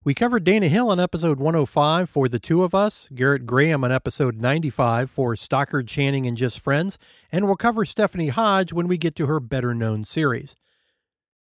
We 0.04 0.14
covered 0.14 0.44
Dana 0.44 0.68
Hill 0.68 0.90
on 0.90 1.00
episode 1.00 1.40
105 1.40 2.08
for 2.08 2.28
The 2.28 2.38
Two 2.38 2.62
of 2.62 2.76
Us, 2.76 3.08
Garrett 3.12 3.44
Graham 3.44 3.82
on 3.82 3.90
episode 3.90 4.40
95 4.40 5.10
for 5.10 5.34
Stockard 5.34 5.88
Channing 5.88 6.26
and 6.26 6.36
Just 6.36 6.60
Friends, 6.60 6.96
and 7.32 7.46
we'll 7.46 7.56
cover 7.56 7.84
Stephanie 7.84 8.28
Hodge 8.28 8.72
when 8.72 8.86
we 8.86 8.98
get 8.98 9.16
to 9.16 9.26
her 9.26 9.40
better 9.40 9.74
known 9.74 10.04
series. 10.04 10.54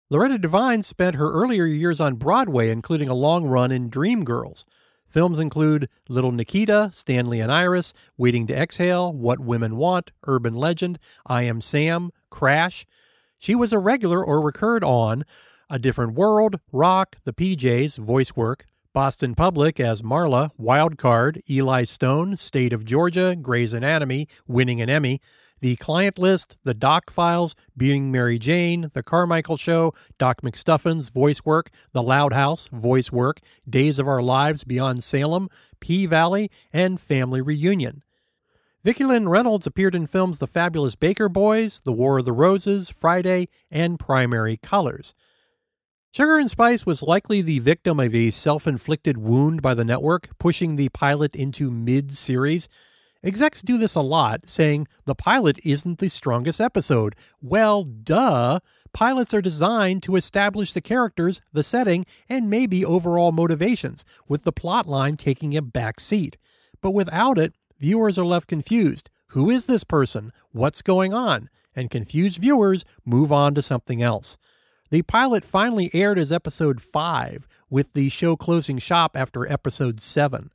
Loretta 0.09 0.37
Devine 0.37 0.81
spent 0.81 1.15
her 1.17 1.29
earlier 1.29 1.65
years 1.65 1.99
on 1.99 2.15
Broadway, 2.15 2.69
including 2.69 3.09
a 3.09 3.13
long 3.13 3.45
run 3.45 3.71
in 3.71 3.89
Dreamgirls. 3.89 4.63
Films 5.09 5.39
include 5.39 5.89
Little 6.07 6.31
Nikita, 6.31 6.89
Stanley 6.93 7.39
and 7.39 7.51
Iris, 7.51 7.93
Waiting 8.17 8.47
to 8.47 8.55
Exhale, 8.55 9.11
What 9.11 9.39
Women 9.39 9.75
Want, 9.75 10.11
Urban 10.25 10.55
Legend, 10.55 10.99
I 11.25 11.43
Am 11.43 11.61
Sam, 11.61 12.11
Crash. 12.29 12.85
She 13.39 13.55
was 13.55 13.73
a 13.73 13.77
regular 13.77 14.23
or 14.23 14.41
recurred 14.41 14.83
on 14.83 15.25
A 15.73 15.79
Different 15.79 16.13
World, 16.13 16.59
Roc, 16.71 17.15
The 17.23 17.33
PJs, 17.33 17.97
voice 17.97 18.35
work, 18.35 18.67
Boston 18.93 19.33
Public 19.33 19.79
as 19.79 20.03
Marla, 20.03 20.51
Wild 20.55 20.99
Card, 20.99 21.41
Eli 21.49 21.83
Stone, 21.83 22.37
State 22.37 22.73
of 22.73 22.85
Georgia, 22.85 23.35
Grey's 23.35 23.73
Anatomy, 23.73 24.27
winning 24.45 24.81
an 24.81 24.89
Emmy, 24.91 25.19
The 25.61 25.75
Client 25.77 26.19
List, 26.19 26.57
The 26.63 26.75
Doc 26.75 27.09
Files, 27.09 27.55
Being 27.75 28.11
Mary 28.11 28.37
Jane, 28.37 28.91
The 28.93 29.01
Carmichael 29.01 29.57
Show, 29.57 29.95
Doc 30.19 30.43
McStuffins, 30.43 31.09
voice 31.09 31.43
work, 31.43 31.71
The 31.91 32.03
Loud 32.03 32.33
House, 32.33 32.67
voice 32.67 33.11
work, 33.11 33.39
Days 33.67 33.97
of 33.97 34.07
Our 34.07 34.21
Lives 34.21 34.63
Beyond 34.63 35.03
Salem, 35.03 35.49
P 35.79 36.05
Valley, 36.05 36.51
and 36.71 36.99
Family 36.99 37.41
Reunion. 37.41 38.03
Vickilyn 38.85 39.27
Reynolds 39.27 39.65
appeared 39.65 39.95
in 39.95 40.05
films 40.05 40.37
The 40.37 40.45
Fabulous 40.45 40.93
Baker 40.93 41.29
Boys, 41.29 41.81
The 41.83 41.93
War 41.93 42.19
of 42.19 42.25
the 42.25 42.31
Roses, 42.31 42.91
Friday, 42.91 43.47
and 43.71 43.97
Primary 43.97 44.57
Colors. 44.57 45.15
Sugar 46.15 46.37
and 46.37 46.47
Spice 46.47 46.85
was 46.85 47.01
likely 47.01 47.41
the 47.41 47.57
victim 47.57 47.99
of 47.99 48.13
a 48.13 48.29
self 48.29 48.67
inflicted 48.67 49.17
wound 49.17 49.63
by 49.63 49.73
the 49.73 49.83
network, 49.83 50.29
pushing 50.37 50.75
the 50.75 50.89
pilot 50.89 51.35
into 51.35 51.71
mid 51.71 52.15
series. 52.15 52.69
Execs 53.23 53.63
do 53.63 53.79
this 53.79 53.95
a 53.95 54.01
lot, 54.01 54.41
saying 54.47 54.87
the 55.05 55.15
pilot 55.15 55.57
isn't 55.65 55.97
the 55.97 56.09
strongest 56.09 56.61
episode. 56.61 57.15
Well, 57.41 57.83
duh. 57.83 58.59
Pilots 58.93 59.33
are 59.33 59.41
designed 59.41 60.03
to 60.03 60.15
establish 60.15 60.71
the 60.71 60.81
characters, 60.81 61.41
the 61.51 61.63
setting, 61.63 62.05
and 62.29 62.47
maybe 62.47 62.85
overall 62.85 63.31
motivations, 63.31 64.05
with 64.27 64.43
the 64.43 64.51
plot 64.51 64.87
line 64.87 65.17
taking 65.17 65.57
a 65.57 65.63
back 65.63 65.99
seat. 65.99 66.37
But 66.79 66.91
without 66.91 67.39
it, 67.39 67.55
viewers 67.79 68.19
are 68.19 68.25
left 68.25 68.47
confused. 68.47 69.09
Who 69.29 69.49
is 69.49 69.65
this 69.65 69.83
person? 69.83 70.31
What's 70.51 70.83
going 70.83 71.11
on? 71.11 71.49
And 71.75 71.89
confused 71.89 72.37
viewers 72.37 72.85
move 73.03 73.31
on 73.31 73.55
to 73.55 73.63
something 73.63 74.03
else. 74.03 74.37
The 74.93 75.01
pilot 75.01 75.43
finally 75.43 75.89
aired 75.91 76.19
as 76.19 76.31
episode 76.31 76.79
5, 76.79 77.47
with 77.67 77.93
the 77.93 78.09
show 78.09 78.35
closing 78.35 78.77
shop 78.77 79.17
after 79.17 79.51
episode 79.51 79.99
7. 79.99 80.51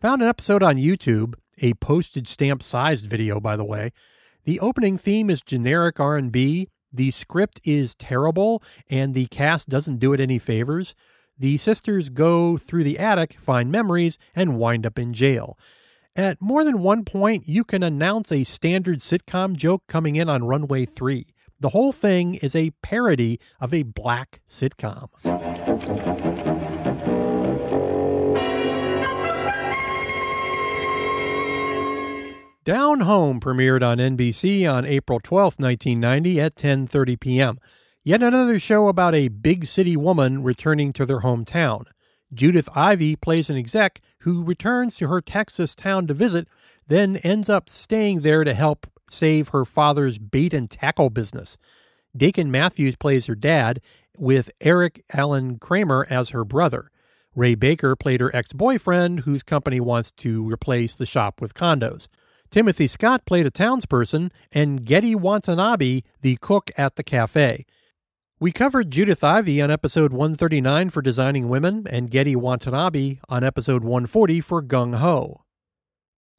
Found 0.00 0.22
an 0.22 0.28
episode 0.28 0.62
on 0.62 0.76
YouTube, 0.76 1.34
a 1.58 1.74
postage 1.74 2.28
stamp 2.28 2.62
sized 2.62 3.04
video 3.04 3.38
by 3.38 3.56
the 3.56 3.64
way. 3.66 3.92
The 4.44 4.60
opening 4.60 4.96
theme 4.96 5.28
is 5.28 5.42
generic 5.42 6.00
R&B. 6.00 6.68
The 6.90 7.10
script 7.10 7.60
is 7.62 7.94
terrible 7.96 8.62
and 8.88 9.12
the 9.12 9.26
cast 9.26 9.68
doesn't 9.68 9.98
do 9.98 10.14
it 10.14 10.20
any 10.20 10.38
favors. 10.38 10.94
the 11.38 11.58
sisters 11.58 12.08
go 12.08 12.56
through 12.56 12.84
the 12.84 12.98
attic, 12.98 13.36
find 13.42 13.70
memories, 13.70 14.16
and 14.34 14.56
wind 14.56 14.86
up 14.86 14.98
in 14.98 15.12
jail. 15.12 15.58
At 16.16 16.40
more 16.40 16.64
than 16.64 16.78
one 16.78 17.04
point, 17.04 17.46
you 17.46 17.64
can 17.64 17.82
announce 17.82 18.32
a 18.32 18.44
standard 18.44 19.00
sitcom 19.00 19.54
joke 19.54 19.82
coming 19.86 20.16
in 20.16 20.30
on 20.30 20.44
Runway 20.44 20.86
3. 20.86 21.26
The 21.60 21.68
whole 21.68 21.92
thing 21.92 22.36
is 22.36 22.56
a 22.56 22.70
parody 22.82 23.38
of 23.60 23.74
a 23.74 23.82
black 23.82 24.40
sitcom. 24.48 25.10
Down 32.64 33.00
Home 33.00 33.40
premiered 33.40 33.82
on 33.82 33.98
NBC 33.98 34.72
on 34.72 34.86
April 34.86 35.20
12, 35.20 35.58
1990 35.58 36.40
at 36.40 36.54
10:30 36.56 37.20
p.m. 37.20 37.58
Yet 38.02 38.22
another 38.22 38.58
show 38.58 38.88
about 38.88 39.14
a 39.14 39.28
big 39.28 39.66
city 39.66 39.98
woman 39.98 40.42
returning 40.42 40.94
to 40.94 41.04
their 41.04 41.20
hometown. 41.20 41.84
Judith 42.32 42.70
Ivey 42.74 43.16
plays 43.16 43.50
an 43.50 43.58
exec 43.58 44.00
who 44.20 44.42
returns 44.42 44.96
to 44.96 45.08
her 45.08 45.20
Texas 45.20 45.74
town 45.74 46.06
to 46.06 46.14
visit, 46.14 46.48
then 46.86 47.16
ends 47.18 47.50
up 47.50 47.68
staying 47.68 48.20
there 48.20 48.44
to 48.44 48.54
help 48.54 48.86
save 49.10 49.48
her 49.48 49.64
father's 49.64 50.18
bait 50.18 50.54
and 50.54 50.70
tackle 50.70 51.10
business. 51.10 51.58
Dakin 52.16 52.50
Matthews 52.50 52.96
plays 52.96 53.26
her 53.26 53.34
dad, 53.34 53.80
with 54.18 54.50
Eric 54.60 55.02
Allen 55.12 55.58
Kramer 55.58 56.06
as 56.10 56.30
her 56.30 56.44
brother. 56.44 56.90
Ray 57.34 57.54
Baker 57.54 57.96
played 57.96 58.20
her 58.20 58.34
ex 58.34 58.52
boyfriend, 58.52 59.20
whose 59.20 59.42
company 59.42 59.80
wants 59.80 60.10
to 60.12 60.48
replace 60.48 60.94
the 60.94 61.06
shop 61.06 61.40
with 61.40 61.54
condos. 61.54 62.08
Timothy 62.50 62.88
Scott 62.88 63.24
played 63.24 63.46
a 63.46 63.50
townsperson, 63.50 64.30
and 64.50 64.84
Gedde 64.84 65.14
Watanabe, 65.16 66.02
the 66.20 66.36
cook 66.40 66.70
at 66.76 66.96
the 66.96 67.04
cafe. 67.04 67.64
We 68.40 68.52
covered 68.52 68.90
Judith 68.90 69.22
Ivey 69.22 69.60
on 69.60 69.70
episode 69.70 70.12
139 70.12 70.90
for 70.90 71.02
Designing 71.02 71.48
Women 71.48 71.86
and 71.88 72.10
Gedde 72.10 72.36
Watanabe 72.36 73.18
on 73.28 73.44
episode 73.44 73.84
140 73.84 74.40
for 74.40 74.62
Gung 74.62 74.96
Ho. 74.96 75.42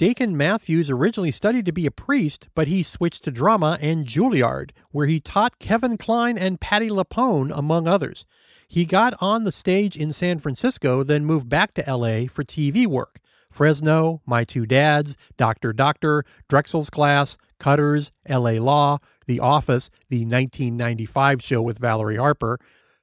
Dakin 0.01 0.35
Matthews 0.35 0.89
originally 0.89 1.29
studied 1.29 1.65
to 1.67 1.71
be 1.71 1.85
a 1.85 1.91
priest, 1.91 2.49
but 2.55 2.67
he 2.67 2.81
switched 2.81 3.23
to 3.25 3.29
drama 3.29 3.77
and 3.79 4.07
Juilliard, 4.07 4.71
where 4.89 5.05
he 5.05 5.19
taught 5.19 5.59
Kevin 5.59 5.95
Kline 5.95 6.39
and 6.39 6.59
Patti 6.59 6.89
LuPone, 6.89 7.55
among 7.55 7.87
others. 7.87 8.25
He 8.67 8.83
got 8.83 9.13
on 9.21 9.43
the 9.43 9.51
stage 9.51 9.95
in 9.95 10.11
San 10.11 10.39
Francisco, 10.39 11.03
then 11.03 11.23
moved 11.23 11.49
back 11.49 11.75
to 11.75 11.83
LA 11.83 12.25
for 12.25 12.43
TV 12.43 12.87
work. 12.87 13.19
Fresno, 13.51 14.23
My 14.25 14.43
Two 14.43 14.65
Dads, 14.65 15.17
Doctor 15.37 15.71
Doctor, 15.71 16.25
Drexel's 16.49 16.89
Class, 16.89 17.37
Cutters, 17.59 18.11
LA 18.27 18.53
Law, 18.53 18.97
The 19.27 19.39
Office, 19.39 19.91
the 20.09 20.25
1995 20.25 21.43
show 21.43 21.61
with 21.61 21.77
Valerie 21.77 22.17
Harper, 22.17 22.59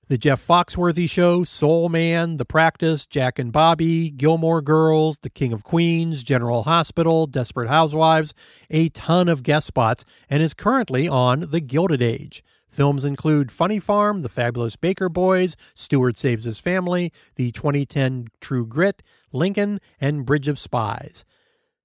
The 0.09 0.17
Jeff 0.17 0.47
Foxworthy 0.47 1.07
Show, 1.09 1.45
Soul 1.45 1.91
Man, 1.91 2.39
The 2.39 2.47
Practice, 2.47 3.05
Jack 3.05 3.39
and 3.39 3.53
Bobby, 3.53 4.09
Gilmore 4.09 4.63
Girls, 4.63 5.19
The 5.19 5.29
King 5.29 5.53
of 5.53 5.63
Queens, 5.63 6.23
General 6.23 6.63
Hospital, 6.63 7.27
Desperate 7.27 7.69
Housewives, 7.69 8.33
a 8.71 8.89
ton 8.89 9.29
of 9.29 9.43
guest 9.43 9.67
spots, 9.67 10.07
and 10.31 10.43
is 10.43 10.55
currently 10.55 11.07
on 11.07 11.51
The 11.51 11.61
Gilded 11.61 12.01
Age. 12.01 12.43
Films 12.71 13.05
include 13.05 13.53
Funny 13.53 13.79
Farm, 13.79 14.23
The 14.23 14.31
Fabulous 14.31 14.77
Baker 14.77 15.11
Boys, 15.11 15.57
Stuart 15.75 16.17
Saves 16.17 16.45
His 16.45 16.59
Family, 16.59 17.13
the 17.37 17.53
2010 17.53 18.29
True 18.41 18.65
Grit, 18.65 19.03
Lincoln, 19.31 19.79
and 20.01 20.25
Bridge 20.25 20.49
of 20.49 20.59
Spies. 20.59 21.27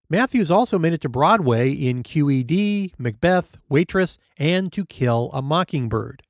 Matthews 0.09 0.49
also 0.49 0.79
made 0.79 0.93
it 0.93 1.01
to 1.01 1.09
Broadway 1.09 1.73
in 1.73 2.03
QED, 2.03 2.93
Macbeth, 2.97 3.57
Waitress, 3.67 4.17
and 4.37 4.71
To 4.71 4.85
Kill 4.85 5.29
a 5.33 5.41
Mockingbird. 5.41 6.23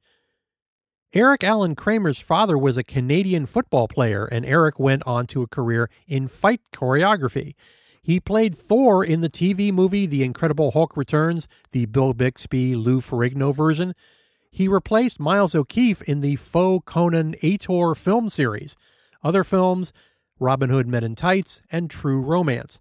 Eric 1.16 1.44
Allen 1.44 1.76
Kramer's 1.76 2.20
father 2.20 2.58
was 2.58 2.76
a 2.76 2.84
Canadian 2.84 3.46
football 3.46 3.88
player, 3.88 4.26
and 4.26 4.44
Eric 4.44 4.80
went 4.80 5.04
on 5.06 5.28
to 5.28 5.44
a 5.44 5.48
career 5.48 5.88
in 6.08 6.28
fight 6.28 6.62
choreography. 6.74 7.54
He 8.02 8.20
played 8.20 8.56
Thor 8.56 9.06
in 9.06 9.22
the 9.22 9.30
TV 9.30 9.72
movie 9.72 10.08
The 10.08 10.24
Incredible 10.24 10.72
Hulk 10.72 10.98
Returns, 10.98 11.48
the 11.72 11.86
Bill 11.86 12.16
Bixby 12.16 12.76
Lou 12.76 13.00
Ferrigno 13.00 13.54
version. 13.54 13.94
He 14.50 14.68
replaced 14.68 15.20
Miles 15.20 15.54
O'Keeffe 15.54 16.02
in 16.02 16.22
the 16.22 16.36
faux 16.36 16.84
Conan 16.92 17.36
Ator 17.44 17.96
film 17.96 18.30
series. 18.30 18.76
Other 19.24 19.44
films 19.44 19.94
Robin 20.40 20.72
Hood 20.72 20.88
Men 20.88 21.04
in 21.04 21.16
Tights, 21.16 21.62
and 21.72 21.90
True 21.90 22.22
Romance. 22.22 22.80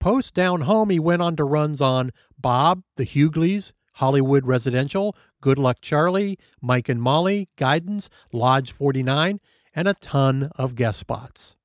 Post 0.00 0.34
Down 0.34 0.62
Home, 0.62 0.90
he 0.90 0.98
went 0.98 1.22
on 1.22 1.36
to 1.36 1.44
runs 1.44 1.80
on 1.80 2.10
Bob, 2.36 2.82
The 2.96 3.04
Hughleys, 3.04 3.72
Hollywood 3.98 4.46
Residential, 4.46 5.16
Good 5.40 5.58
Luck 5.58 5.78
Charlie, 5.80 6.38
Mike 6.60 6.88
and 6.88 7.00
Molly, 7.00 7.48
Guidance, 7.56 8.10
Lodge 8.32 8.72
49, 8.72 9.40
and 9.74 9.88
a 9.88 9.94
ton 9.94 10.50
of 10.56 10.74
guest 10.74 10.98
spots. 10.98 11.56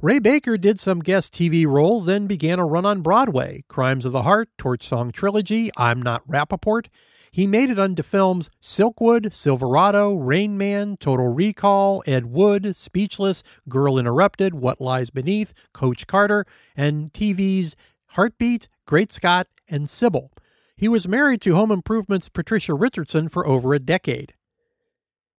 Ray 0.00 0.18
Baker 0.18 0.56
did 0.56 0.80
some 0.80 1.00
guest 1.00 1.34
TV 1.34 1.66
roles, 1.66 2.06
then 2.06 2.26
began 2.26 2.58
a 2.58 2.64
run 2.64 2.86
on 2.86 3.02
Broadway 3.02 3.64
Crimes 3.68 4.06
of 4.06 4.12
the 4.12 4.22
Heart, 4.22 4.48
Torch 4.56 4.86
Song 4.86 5.12
Trilogy, 5.12 5.70
I'm 5.76 6.00
Not 6.00 6.26
Rappaport, 6.26 6.86
he 7.32 7.46
made 7.46 7.70
it 7.70 7.78
onto 7.78 8.02
films 8.02 8.50
Silkwood, 8.60 9.32
Silverado, 9.32 10.14
Rain 10.14 10.58
Man, 10.58 10.96
Total 10.96 11.28
Recall, 11.28 12.02
Ed 12.06 12.26
Wood, 12.26 12.74
Speechless, 12.74 13.42
Girl 13.68 13.98
Interrupted, 13.98 14.54
What 14.54 14.80
Lies 14.80 15.10
Beneath, 15.10 15.54
Coach 15.72 16.06
Carter, 16.06 16.44
and 16.76 17.12
TV's 17.12 17.76
Heartbeat, 18.06 18.68
Great 18.84 19.12
Scott, 19.12 19.46
and 19.68 19.88
Sybil. 19.88 20.32
He 20.80 20.88
was 20.88 21.06
married 21.06 21.42
to 21.42 21.54
Home 21.54 21.70
Improvement's 21.70 22.30
Patricia 22.30 22.72
Richardson 22.72 23.28
for 23.28 23.46
over 23.46 23.74
a 23.74 23.78
decade. 23.78 24.32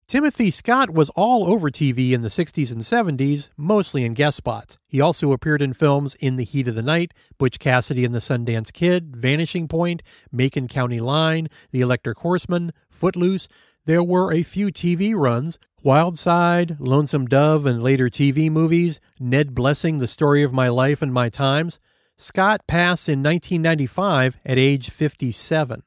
Timothy 0.08 0.52
Scott 0.52 0.92
was 0.92 1.10
all 1.16 1.50
over 1.50 1.72
TV 1.72 2.12
in 2.12 2.22
the 2.22 2.28
60s 2.28 2.72
and 2.72 2.82
70s, 2.82 3.50
mostly 3.58 4.06
in 4.06 4.14
guest 4.14 4.38
spots. 4.38 4.78
He 4.88 5.02
also 5.02 5.32
appeared 5.32 5.64
in 5.64 5.74
films 5.74 6.14
In 6.20 6.36
the 6.36 6.44
Heat 6.44 6.68
of 6.68 6.76
the 6.76 6.84
Night, 6.84 7.16
Butch 7.40 7.58
Cassidy 7.58 8.06
and 8.06 8.14
the 8.14 8.20
Sundance 8.20 8.72
Kid, 8.72 9.16
Vanishing 9.16 9.68
Point, 9.68 10.04
Macon 10.32 10.68
County 10.68 11.00
Line, 11.00 11.48
The 11.72 11.82
Electric 11.82 12.20
Horseman, 12.20 12.72
Footloose. 12.92 13.48
There 13.86 14.04
were 14.04 14.32
a 14.32 14.44
few 14.44 14.68
TV 14.68 15.16
runs 15.16 15.58
Wild 15.82 16.20
Side, 16.20 16.80
Lonesome 16.80 17.26
Dove, 17.26 17.66
and 17.66 17.82
later 17.82 18.12
TV 18.12 18.52
movies, 18.52 19.00
Ned 19.20 19.56
Blessing, 19.56 19.98
The 19.98 20.08
Story 20.08 20.44
of 20.44 20.54
My 20.54 20.70
Life 20.70 21.02
and 21.02 21.12
My 21.12 21.30
Times. 21.30 21.80
Scott 22.22 22.68
passed 22.68 23.10
in 23.10 23.24
1995 23.24 24.38
at 24.46 24.60
age 24.60 24.92
57. 24.92 25.82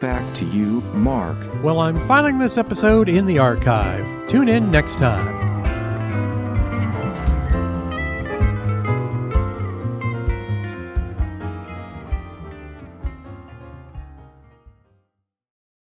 Back 0.00 0.34
to 0.34 0.44
you, 0.46 0.80
Mark. 0.94 1.36
Well, 1.62 1.80
I'm 1.80 2.00
filing 2.08 2.38
this 2.38 2.56
episode 2.56 3.08
in 3.08 3.26
the 3.26 3.38
archive. 3.38 4.06
Tune 4.28 4.48
in 4.48 4.70
next 4.70 4.96
time. 4.96 5.41